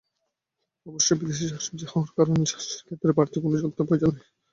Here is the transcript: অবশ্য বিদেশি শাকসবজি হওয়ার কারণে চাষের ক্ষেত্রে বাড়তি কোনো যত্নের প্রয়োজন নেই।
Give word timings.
অবশ্য 0.85 1.09
বিদেশি 1.19 1.45
শাকসবজি 1.47 1.85
হওয়ার 1.89 2.09
কারণে 2.17 2.43
চাষের 2.51 2.81
ক্ষেত্রে 2.85 3.11
বাড়তি 3.17 3.37
কোনো 3.39 3.55
যত্নের 3.57 3.87
প্রয়োজন 3.87 4.11
নেই। 4.15 4.27